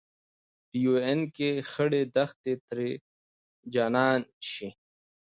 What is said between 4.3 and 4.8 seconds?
شي